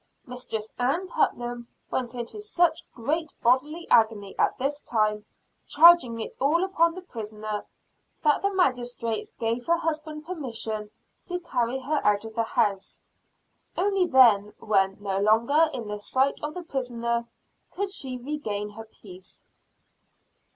[0.25, 5.25] Mistress Ann Putnam went into such great bodily agony at this time,
[5.67, 7.67] charging it all upon the prisoner,
[8.23, 10.89] that the magistrates gave her husband permission
[11.27, 13.03] to carry her out of the house.
[13.77, 17.27] Only then, when no longer in the sight of the prisoner,
[17.71, 19.45] could she regain her peace.